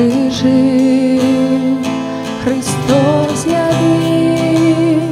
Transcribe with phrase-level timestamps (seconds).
[0.00, 1.20] крижі
[2.44, 5.02] Христос явив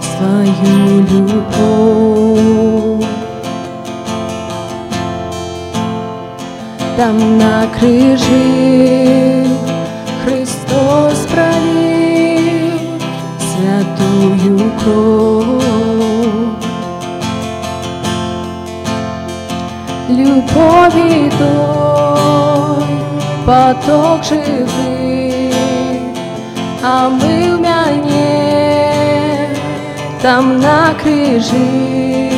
[0.00, 3.04] свою любов.
[6.96, 9.46] Там на крижі
[10.24, 12.80] Христос пролив
[13.38, 15.62] святую кров.
[20.10, 21.79] Любові той
[23.45, 25.53] поток живий,
[26.83, 28.41] а ми в мяне
[30.21, 32.31] там на крижі.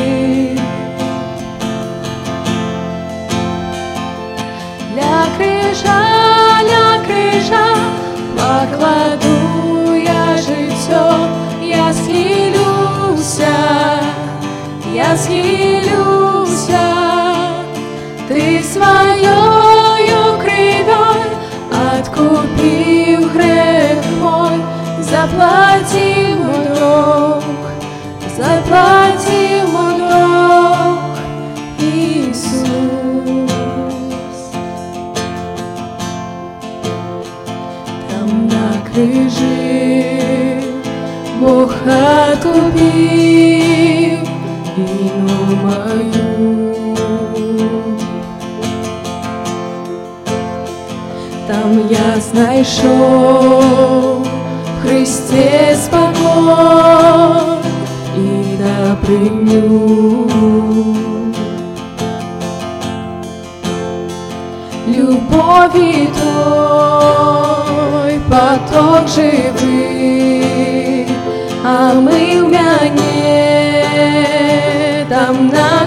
[4.96, 6.02] Ля крижа,
[6.70, 7.68] ля крижа,
[8.36, 11.18] покладу я життя,
[11.62, 13.56] я схилюся,
[14.94, 16.04] я схилюся,
[18.64, 19.53] своєю кривой
[22.24, 24.60] откупив грех мой,
[25.02, 27.44] заплатив мой долг,
[28.38, 31.18] заплатив мой долг,
[31.80, 32.64] Иисус.
[38.10, 40.22] Там на крижі
[41.40, 41.74] Бог
[42.32, 43.10] откупив
[44.78, 46.33] вину мою.
[51.93, 53.63] я знайшов
[54.23, 54.27] в
[54.83, 57.59] Христі спокой
[58.17, 60.29] і доприню.
[64.89, 71.07] Любові той поток живий,
[71.65, 73.29] а ми в мяне
[75.09, 75.87] там на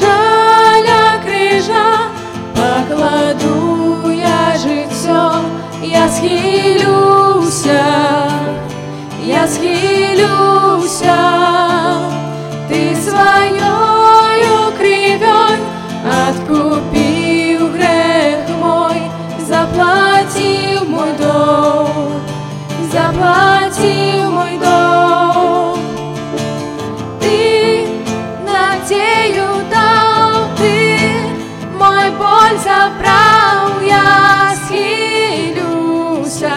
[0.00, 2.08] Ля крижа,
[2.54, 5.40] покладу я життя,
[5.82, 7.84] я схилюся,
[9.24, 11.18] я схилюся,
[12.68, 15.58] ти своєю кривой
[16.28, 19.02] откупив грех мой,
[19.48, 22.12] заплатив мой долг,
[22.92, 24.11] заплатив
[32.52, 36.52] боль забрал, я схилюся,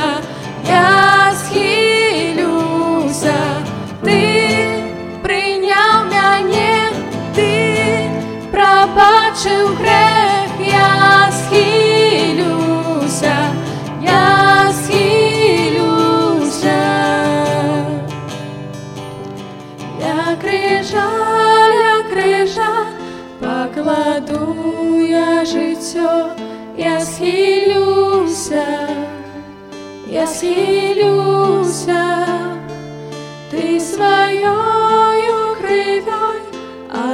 [0.68, 3.36] я схилюся,
[4.04, 4.84] ты
[5.24, 6.92] прийняв мене,
[7.36, 8.12] ти
[8.52, 9.78] пробачив
[20.00, 21.55] я крижа,
[23.76, 26.36] покладу я життя,
[26.78, 28.66] я схилюся,
[30.08, 32.18] я схилюся,
[33.52, 36.42] ти своєю кривой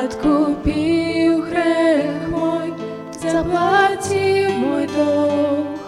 [0.03, 2.73] откупив грех мой,
[3.21, 5.79] заплатив мой долг,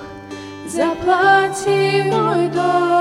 [0.67, 2.92] заплатив мой долг,